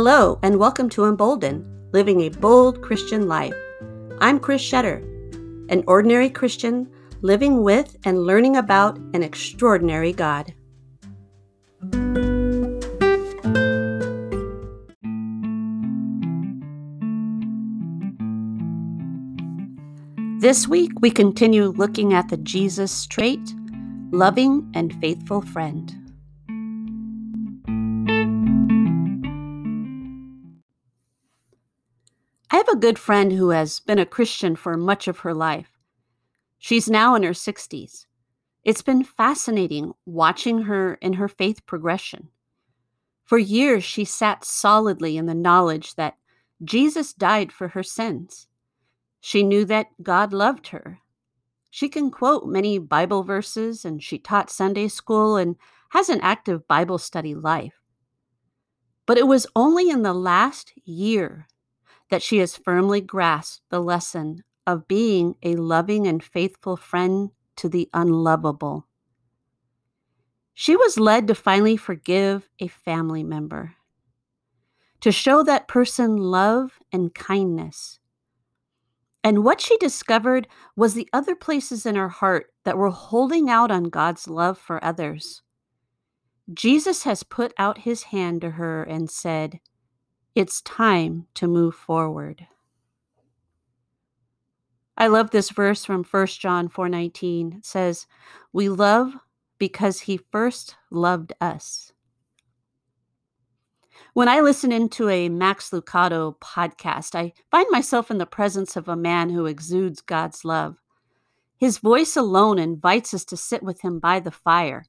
[0.00, 3.52] Hello, and welcome to Emboldened, Living a Bold Christian Life.
[4.20, 5.02] I'm Chris Shetter,
[5.72, 6.88] an ordinary Christian
[7.22, 10.54] living with and learning about an extraordinary God.
[20.40, 23.40] This week, we continue looking at the Jesus trait
[24.12, 25.97] loving and faithful friend.
[32.58, 35.70] Have a good friend who has been a Christian for much of her life.
[36.58, 38.06] She's now in her 60s.
[38.64, 42.28] It's been fascinating watching her in her faith progression.
[43.24, 46.16] For years, she sat solidly in the knowledge that
[46.64, 48.48] Jesus died for her sins.
[49.20, 50.98] She knew that God loved her.
[51.70, 55.54] She can quote many Bible verses and she taught Sunday school and
[55.90, 57.80] has an active Bible study life.
[59.06, 61.46] But it was only in the last year
[62.10, 67.68] that she has firmly grasped the lesson of being a loving and faithful friend to
[67.68, 68.86] the unlovable.
[70.54, 73.74] She was led to finally forgive a family member,
[75.00, 78.00] to show that person love and kindness.
[79.22, 83.70] And what she discovered was the other places in her heart that were holding out
[83.70, 85.42] on God's love for others.
[86.52, 89.60] Jesus has put out his hand to her and said,
[90.38, 92.46] it's time to move forward.
[94.96, 97.54] I love this verse from 1 John 4:19.
[97.58, 98.06] It says,
[98.52, 99.16] "We love
[99.58, 101.92] because he first loved us."
[104.12, 108.88] When I listen into a Max Lucado podcast, I find myself in the presence of
[108.88, 110.80] a man who exudes God's love.
[111.56, 114.86] His voice alone invites us to sit with him by the fire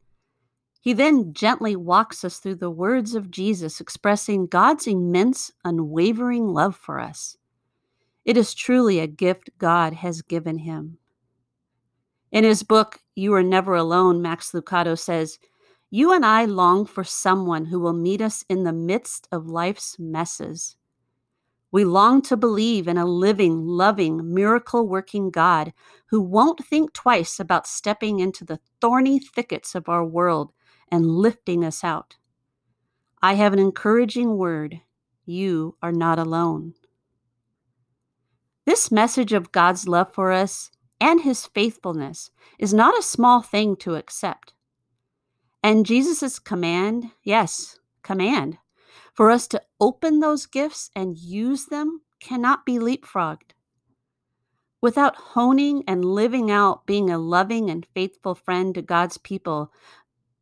[0.82, 6.76] he then gently walks us through the words of Jesus, expressing God's immense, unwavering love
[6.76, 7.38] for us.
[8.24, 10.98] It is truly a gift God has given him.
[12.32, 15.40] In his book, You Are Never Alone, Max Lucado says,
[15.90, 19.98] You and I long for someone who will meet us in the midst of life's
[20.00, 20.78] messes.
[21.72, 25.74] We long to believe in a living, loving, miracle working God
[26.08, 30.52] who won't think twice about stepping into the thorny thickets of our world
[30.92, 32.18] and lifting us out.
[33.22, 34.82] I have an encouraging word.
[35.26, 36.74] You are not alone.
[38.66, 43.76] This message of God's love for us and his faithfulness is not a small thing
[43.78, 44.54] to accept.
[45.64, 48.58] And Jesus' command, yes, command,
[49.14, 53.52] for us to open those gifts and use them cannot be leapfrogged.
[54.82, 59.74] Without honing and living out being a loving and faithful friend to God's people,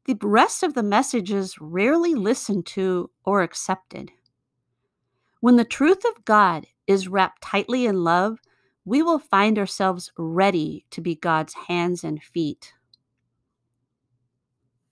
[0.08, 4.12] the rest of the message is rarely listened to or accepted.
[5.42, 8.40] When the truth of God is wrapped tightly in love,
[8.86, 12.74] we will find ourselves ready to be God's hands and feet.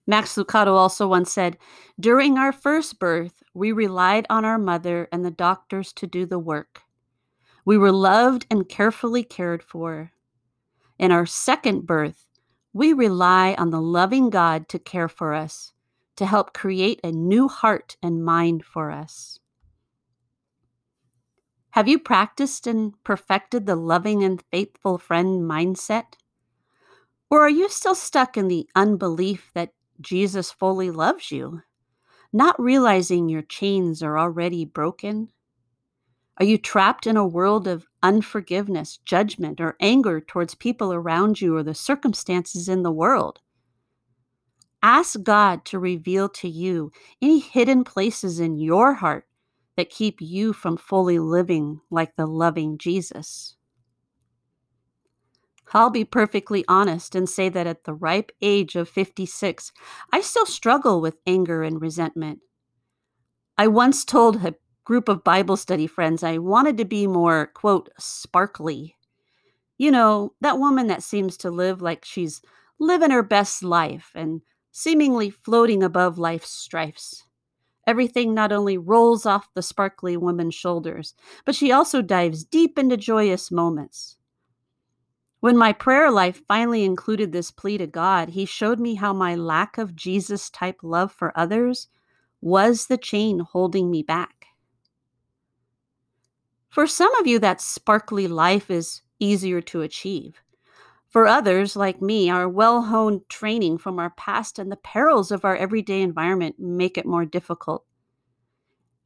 [0.06, 1.56] Max Lucado also once said,
[1.98, 6.38] During our first birth, we relied on our mother and the doctors to do the
[6.38, 6.82] work.
[7.64, 10.12] We were loved and carefully cared for.
[10.98, 12.26] In our second birth,
[12.76, 15.72] we rely on the loving God to care for us,
[16.14, 19.40] to help create a new heart and mind for us.
[21.70, 26.16] Have you practiced and perfected the loving and faithful friend mindset?
[27.30, 31.62] Or are you still stuck in the unbelief that Jesus fully loves you,
[32.30, 35.30] not realizing your chains are already broken?
[36.38, 41.56] Are you trapped in a world of unforgiveness, judgment, or anger towards people around you
[41.56, 43.40] or the circumstances in the world?
[44.82, 46.92] Ask God to reveal to you
[47.22, 49.26] any hidden places in your heart
[49.76, 53.56] that keep you from fully living like the loving Jesus.
[55.72, 59.72] I'll be perfectly honest and say that at the ripe age of 56,
[60.12, 62.40] I still struggle with anger and resentment.
[63.58, 64.54] I once told a
[64.86, 68.94] group of Bible study friends, I wanted to be more, quote, sparkly.
[69.76, 72.40] You know, that woman that seems to live like she's
[72.78, 77.24] living her best life and seemingly floating above life's strifes.
[77.84, 82.96] Everything not only rolls off the sparkly woman's shoulders, but she also dives deep into
[82.96, 84.16] joyous moments.
[85.40, 89.34] When my prayer life finally included this plea to God, He showed me how my
[89.34, 91.88] lack of Jesus type love for others
[92.40, 94.46] was the chain holding me back.
[96.68, 100.42] For some of you, that sparkly life is easier to achieve.
[101.08, 105.44] For others, like me, our well honed training from our past and the perils of
[105.44, 107.84] our everyday environment make it more difficult.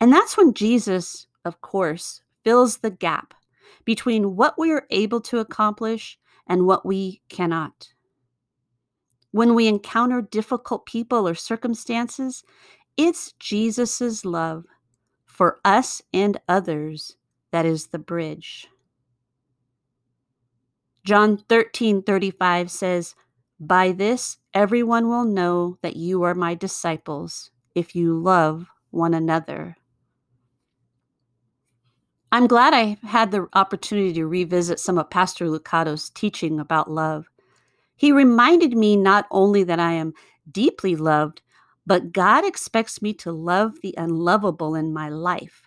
[0.01, 3.35] And that's when Jesus, of course, fills the gap
[3.85, 7.89] between what we are able to accomplish and what we cannot.
[9.31, 12.43] When we encounter difficult people or circumstances,
[12.97, 14.65] it's Jesus' love
[15.27, 17.17] for us and others
[17.53, 18.69] that is the bridge.
[21.05, 23.15] John 13:35 says,
[23.59, 29.77] By this everyone will know that you are my disciples if you love one another.
[32.33, 37.29] I'm glad I had the opportunity to revisit some of Pastor Lucado's teaching about love.
[37.97, 40.15] He reminded me not only that I am
[40.51, 41.43] deeply loved,
[41.87, 45.63] but God expects me to love the unlovable in my life.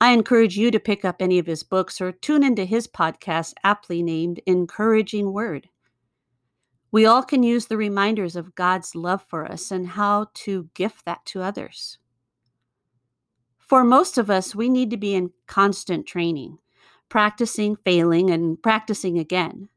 [0.00, 3.54] I encourage you to pick up any of his books or tune into his podcast,
[3.64, 5.68] aptly named Encouraging Word.
[6.92, 11.04] We all can use the reminders of God's love for us and how to gift
[11.06, 11.98] that to others.
[13.58, 16.58] For most of us, we need to be in constant training,
[17.08, 19.68] practicing, failing, and practicing again.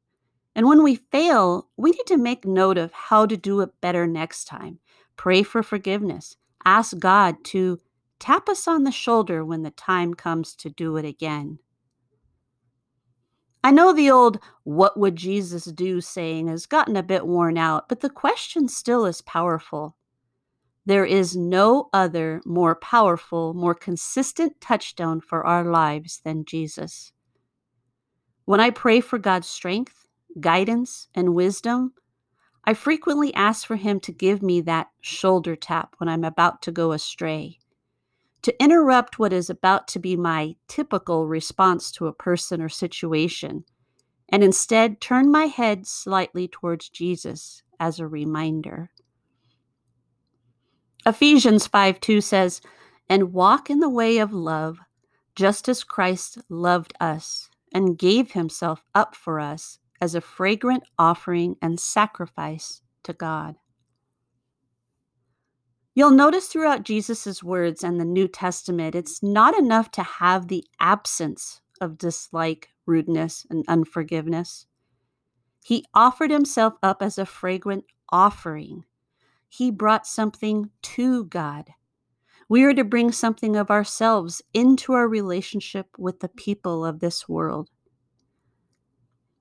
[0.54, 4.06] And when we fail, we need to make note of how to do it better
[4.06, 4.80] next time.
[5.16, 6.36] Pray for forgiveness.
[6.66, 7.80] Ask God to
[8.20, 11.60] Tap us on the shoulder when the time comes to do it again.
[13.64, 17.88] I know the old what would Jesus do saying has gotten a bit worn out,
[17.88, 19.96] but the question still is powerful.
[20.86, 27.12] There is no other more powerful, more consistent touchstone for our lives than Jesus.
[28.46, 30.08] When I pray for God's strength,
[30.40, 31.94] guidance, and wisdom,
[32.66, 36.72] I frequently ask for Him to give me that shoulder tap when I'm about to
[36.72, 37.60] go astray
[38.42, 43.66] to interrupt what is about to be my typical response to a person or situation,
[44.30, 48.92] and instead turn my head slightly towards Jesus as a reminder.
[51.06, 52.62] Ephesians 5 2 says,
[53.10, 54.80] And walk in the way of love,
[55.36, 61.56] just as Christ loved us and gave himself up for us as a fragrant offering
[61.62, 63.56] and sacrifice to God.
[66.00, 70.64] You'll notice throughout Jesus' words and the New Testament, it's not enough to have the
[70.80, 74.66] absence of dislike, rudeness, and unforgiveness.
[75.62, 78.86] He offered himself up as a fragrant offering.
[79.50, 81.72] He brought something to God.
[82.48, 87.28] We are to bring something of ourselves into our relationship with the people of this
[87.28, 87.72] world.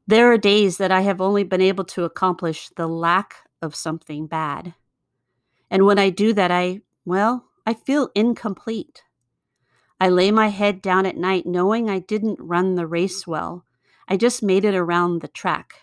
[0.08, 4.26] There are days that I have only been able to accomplish the lack of something
[4.26, 4.74] bad.
[5.70, 9.02] And when I do that, I, well, I feel incomplete.
[10.00, 13.64] I lay my head down at night knowing I didn't run the race well.
[14.08, 15.74] I just made it around the track.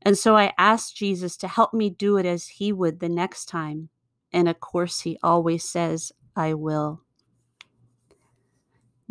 [0.00, 3.46] And so I asked Jesus to help me do it as he would the next
[3.46, 3.88] time.
[4.32, 7.02] And of course, he always says, I will.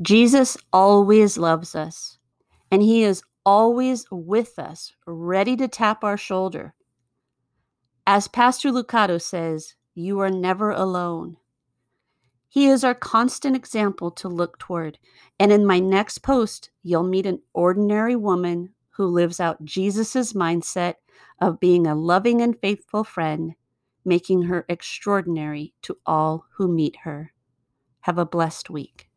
[0.02, 2.18] Jesus always loves us,
[2.72, 6.74] and he is always with us, ready to tap our shoulder.
[8.08, 11.38] As Pastor Lucado says, you are never alone.
[12.48, 15.00] He is our constant example to look toward.
[15.40, 20.96] And in my next post, you'll meet an ordinary woman who lives out Jesus' mindset
[21.40, 23.54] of being a loving and faithful friend,
[24.04, 27.34] making her extraordinary to all who meet her.
[28.02, 29.10] Have a blessed week.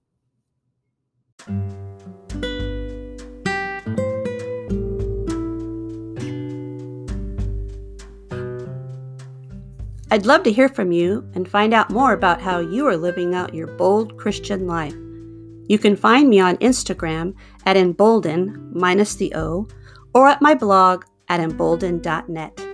[10.14, 13.34] I'd love to hear from you and find out more about how you are living
[13.34, 14.94] out your bold Christian life.
[15.66, 17.34] You can find me on Instagram
[17.66, 19.66] at emboldened minus the O
[20.14, 22.73] or at my blog at emboldened.net.